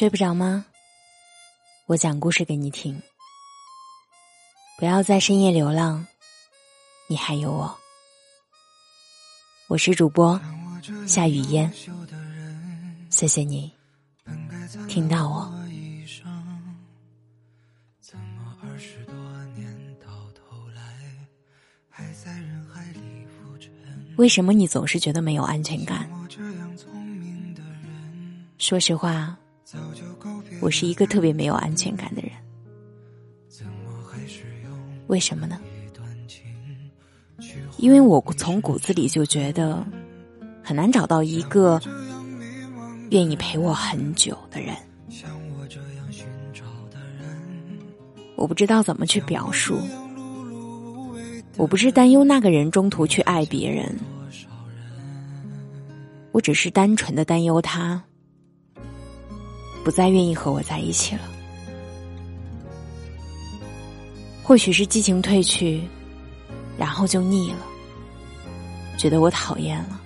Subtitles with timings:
[0.00, 0.64] 睡不着吗？
[1.84, 3.02] 我讲故事给你听。
[4.78, 6.06] 不要在深夜流浪，
[7.06, 7.78] 你还有我。
[9.68, 10.40] 我是主播
[11.06, 11.70] 夏雨嫣，
[13.10, 13.70] 谢谢你
[14.88, 15.52] 听到我。
[24.16, 26.10] 为什么你总是觉得没有安全感？
[28.56, 29.36] 说实话，
[30.60, 32.30] 我是一个特别没有安全感的人。
[35.06, 35.58] 为什么呢？
[37.78, 39.84] 因为我从骨子里就觉得
[40.62, 41.80] 很难找到一个
[43.10, 44.74] 愿意陪我很久的人。
[48.36, 49.80] 我不知道怎么去表述。
[51.56, 53.98] 我不是担忧那个人中途去爱别人，
[56.32, 58.02] 我只是单纯的担忧他
[59.84, 61.22] 不再愿意和我在一起了。
[64.42, 65.82] 或许是激情褪去，
[66.76, 67.58] 然后就腻了，
[68.98, 70.00] 觉得我讨厌了；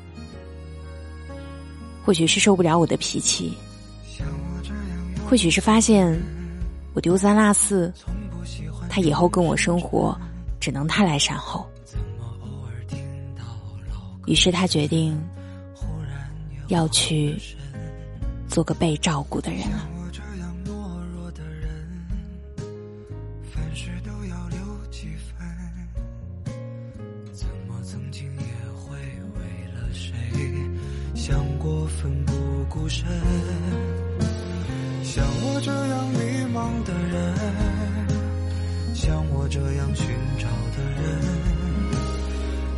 [2.04, 3.52] 或许是受不了我的脾气；
[5.28, 6.20] 或许是发现
[6.92, 7.92] 我丢三落四，
[8.90, 10.16] 他以后跟我生活。
[10.60, 11.68] 只能他来善后，
[14.24, 15.14] 于是他决定
[16.68, 17.36] 要去
[18.54, 19.88] 做个被照顾的人了。
[31.16, 32.32] 像过奋不
[32.68, 33.04] 顾身，
[35.02, 36.18] 像我这样迷
[36.54, 37.34] 茫的人。
[38.94, 40.06] 像我这样寻
[40.38, 41.20] 找的人，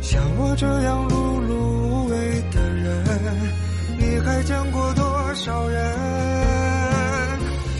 [0.01, 3.03] 像我这样碌碌无为的人，
[3.99, 4.93] 你还见过
[5.37, 5.79] 少人？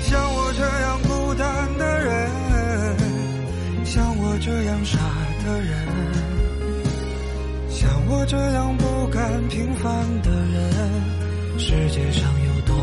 [0.04, 2.30] 像我这样孤单的人，
[3.84, 5.00] 像我这样傻
[5.44, 5.76] 的人，
[7.70, 10.72] 像我这样不甘平凡的人，
[11.58, 12.76] 世界上有多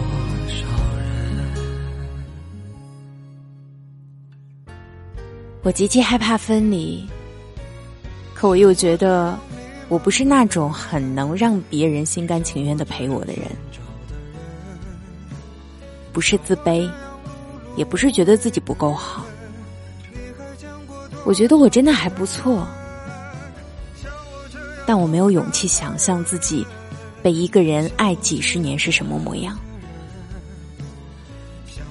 [0.48, 0.66] 少
[0.98, 1.06] 人？
[5.62, 7.08] 我极其害怕分离，
[8.34, 9.38] 可我又觉得
[9.88, 13.44] 我不是那种很能让别人心甘情愿的陪我的人，
[16.14, 16.90] 不是自卑，
[17.76, 19.26] 也不是觉得自己不够好，
[21.26, 22.66] 我觉得我真的还不错，
[24.86, 26.66] 但我没有勇气想象自己
[27.22, 29.58] 被一个人爱几十年是什么模样。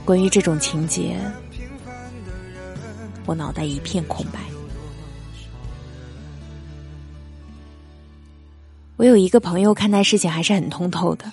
[0.06, 1.20] 关于这种情节。
[3.26, 4.40] 我脑袋一片空白。
[8.98, 11.32] 我有一个朋友看待事情还是很通透的。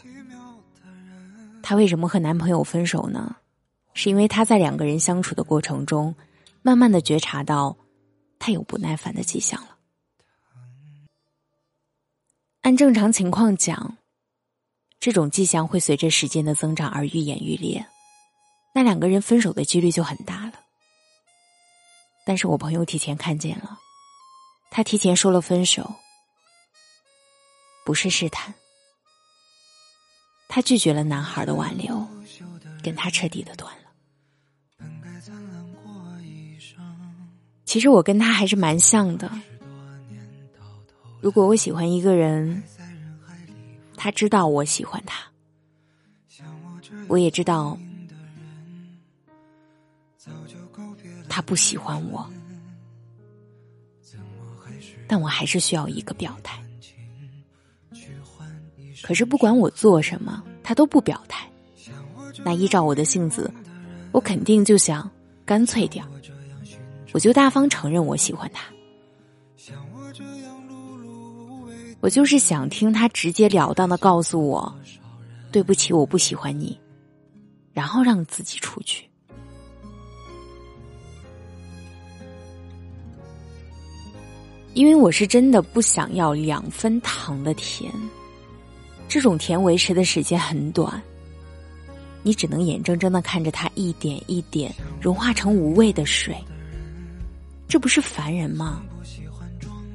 [1.70, 3.36] 她为什么和男朋友分手呢？
[3.94, 6.12] 是因为她在两个人相处的过程中，
[6.62, 7.76] 慢慢的觉察到
[8.40, 9.78] 他有不耐烦的迹象了。
[12.62, 13.96] 按正常情况讲，
[14.98, 17.86] 这种迹象会随着时间的增长而愈演愈烈，
[18.74, 20.54] 那两个人分手的几率就很大了。
[22.26, 23.78] 但是我朋友提前看见了，
[24.72, 25.88] 他提前说了分手，
[27.86, 28.52] 不是试探，
[30.52, 32.04] 他拒绝了男孩的挽留，
[32.82, 34.86] 跟他彻底的断了。
[37.64, 39.30] 其实我跟他还是蛮像的，
[41.20, 42.60] 如果我喜欢一个人，
[43.96, 45.22] 他知道我喜欢他，
[47.06, 47.78] 我也知道。
[51.28, 52.28] 他不喜欢我，
[55.06, 56.60] 但我还是需要一个表态。
[59.02, 61.46] 可是不管我做什么，他都不表态。
[62.44, 63.50] 那依照我的性子，
[64.12, 65.10] 我肯定就想
[65.44, 66.04] 干脆点
[67.12, 68.64] 我就大方承认我喜欢他。
[72.00, 74.74] 我就是想听他直截了当的告诉我，
[75.52, 76.78] 对不起，我不喜欢你，
[77.74, 79.06] 然后让自己出去。
[84.72, 87.92] 因为我是真的不想要两分糖的甜，
[89.10, 91.02] 这种甜维持的时间很短，
[92.22, 96.32] 你只能眼睁睁的看着它一点一点融化成无味的水，
[97.66, 98.80] 这不是烦人吗？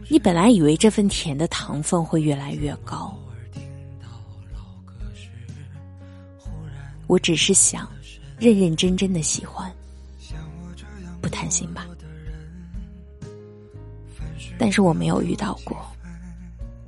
[0.09, 3.17] 你本来以为这份甜的糖分会越来越高，
[7.07, 7.89] 我只是想
[8.37, 9.71] 认认真真的喜欢，
[11.21, 11.87] 不贪心吧。
[14.57, 15.77] 但是我没有遇到过，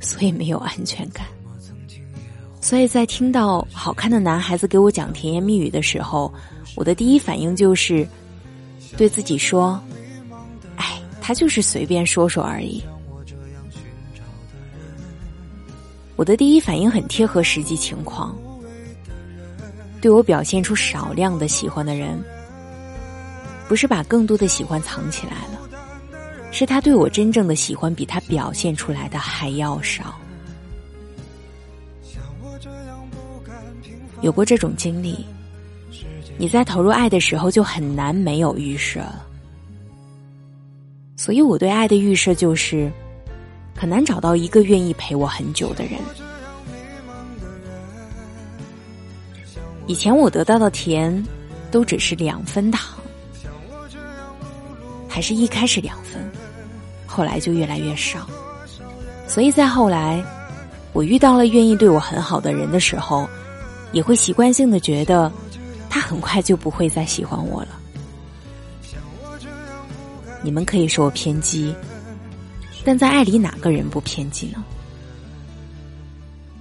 [0.02, 1.26] 所以没有安全感，
[2.68, 6.30] 所以在听到好看的男孩子给我讲甜言蜜语的时候，
[6.76, 8.06] 我的第一反应就是
[8.98, 9.82] 对自己说
[10.76, 12.84] ：“哎，他就是随便说说而已。”
[16.18, 18.38] 我的第一反应很贴合实际情况，
[20.02, 22.22] 对我表现出少量的喜欢的人，
[23.70, 25.80] 不是把更多的喜欢藏起来了，
[26.52, 30.20] 是他对我真正的喜欢比他表现出来的还要少。
[34.22, 35.26] 有过这种经历，
[36.38, 39.02] 你在投入爱的时候就很难没有预设。
[41.16, 42.92] 所以我对爱的预设就是。
[43.80, 46.00] 很难找到一个愿意陪我很久的人。
[49.86, 51.24] 以前我得到的甜，
[51.70, 52.98] 都只是两分糖，
[55.08, 56.20] 还是一开始两分，
[57.06, 58.28] 后来就越来越少。
[59.28, 60.26] 所以在后来，
[60.92, 63.30] 我遇到了愿意对我很好的人的时候，
[63.92, 65.32] 也会习惯性的觉得，
[65.90, 67.80] 他很快就不会再喜欢我了。
[70.44, 71.74] 你们可以说我偏激。
[72.86, 74.64] 但在爱里，哪个人不偏激呢？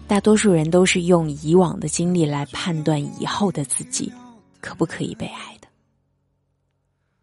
[0.08, 4.12] 大多数人都是用以往的经历来判断以后的自己
[4.60, 5.68] 可不可以被爱的。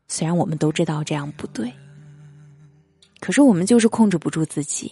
[0.07, 1.73] 虽然我们都知道这样不对，
[3.19, 4.91] 可是我们就是控制不住自己，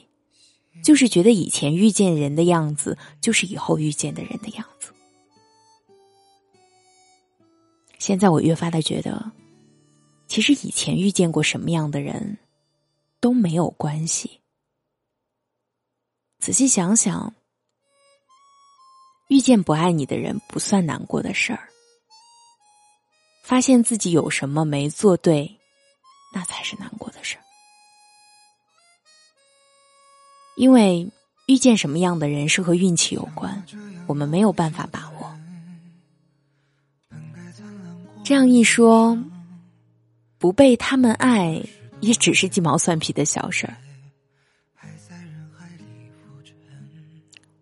[0.83, 4.81] 就是觉得以前遇见人的样子，就是以后遇见的人的样子。
[8.01, 9.31] 现在我越发的觉得，
[10.27, 12.38] 其实以前遇见过什么样的人。
[13.21, 14.42] 都没有关系。
[16.39, 17.31] 仔细想想，
[19.30, 21.69] 遇见不爱你的人不算难过的事儿，
[23.44, 25.56] 发现自己有什么没做对，
[26.33, 27.44] 那才是难过的事儿。
[30.56, 31.07] 因为
[31.45, 33.63] 遇见什么样的人是和运气有关，
[34.07, 35.10] 我们没有办法把握。
[38.23, 39.18] 这样一说，
[40.38, 41.62] 不被他们爱。
[42.01, 43.77] 也只是鸡毛蒜皮的小事儿。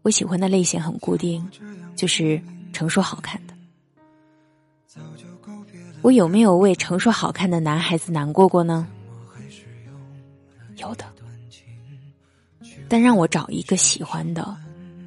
[0.02, 1.46] 我喜欢的类型很固定，
[1.94, 2.42] 就是
[2.72, 3.54] 成熟好看的。
[6.02, 8.88] 我有没有为成熟好看的男孩子难过过呢？
[10.78, 11.04] 有的。
[12.88, 14.56] 但让我找一个喜欢的，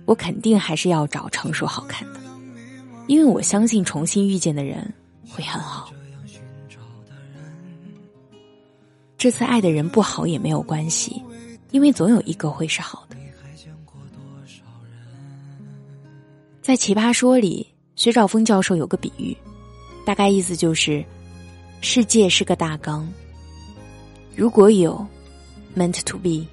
[0.04, 2.20] 我肯定还是要找成熟好看的，
[3.06, 4.93] 因为我相信重新遇见的人
[5.28, 5.90] 会很好。
[9.16, 11.22] 这次爱的人不好也没有关系，
[11.70, 13.16] 因为总有一个会是好的。
[16.60, 17.66] 在《奇葩说》里，
[17.96, 19.36] 薛兆丰教授有个比喻，
[20.04, 21.04] 大概意思就是：
[21.80, 23.08] 世界是个大缸，
[24.36, 25.04] 如果有
[25.76, 26.46] meant to be，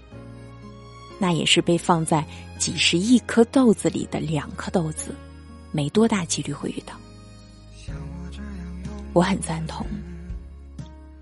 [1.20, 2.26] 那也是被放在
[2.58, 5.14] 几十亿颗豆子里的两颗豆子，
[5.72, 6.94] 没多大几率会遇到。
[9.14, 9.86] 我很赞同。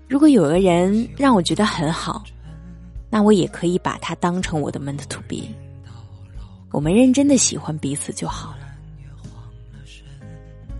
[0.08, 2.24] 如果有个人让我觉得很好，
[3.10, 5.48] 那我也可以把他当成我的 meant to be。
[6.70, 8.58] 我们认真的喜欢彼此就好了。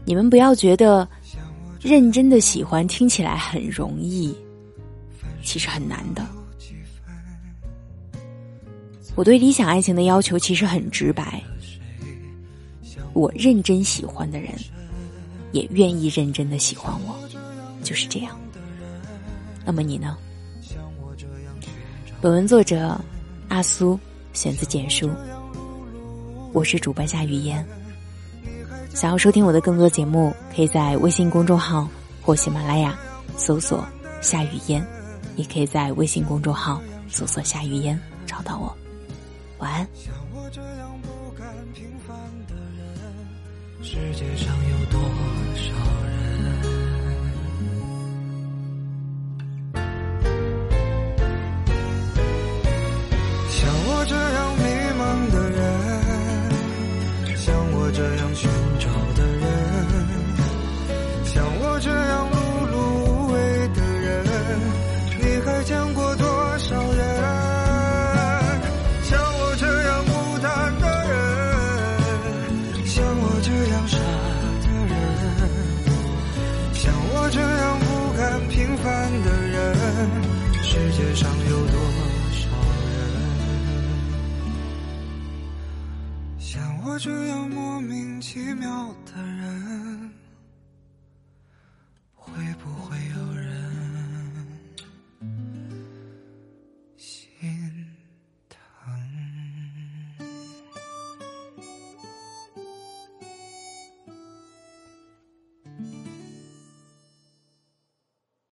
[0.04, 1.06] 你们不要觉得
[1.80, 4.34] 认真的喜欢听起来很容易，
[5.42, 6.26] 其实很难的。
[9.14, 11.42] 我对理想爱情的要求其实很直白，
[13.14, 14.52] 我认真喜欢的人，
[15.52, 17.14] 也愿意认真的喜欢我，
[17.82, 18.38] 就是这样。
[19.64, 20.16] 那么你呢？
[22.20, 22.98] 本文作者
[23.48, 23.98] 阿苏，
[24.32, 25.10] 选自简书。
[26.52, 27.64] 我是主播夏雨嫣。
[28.94, 31.88] 想要收听我的更多节目，可以在微信公众号
[32.22, 32.98] 或喜马拉雅
[33.36, 33.86] 搜索
[34.20, 34.84] “夏雨嫣”，
[35.36, 38.76] 也可以在微信公众号搜索“夏雨嫣”找到我。
[39.58, 39.86] 晚安。
[43.80, 45.00] 世界上有多
[45.54, 45.72] 少
[46.04, 46.12] 人？
[53.48, 53.56] 像
[53.86, 54.37] 我这样
[81.18, 81.74] 上有多
[82.30, 82.48] 少
[82.92, 82.96] 人
[86.38, 89.67] 像我这样莫名其妙的人？